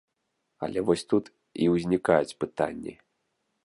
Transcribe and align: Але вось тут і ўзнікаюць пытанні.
Але 0.67 0.83
вось 0.87 1.05
тут 1.13 1.25
і 1.67 1.69
ўзнікаюць 1.77 2.37
пытанні. 2.45 2.93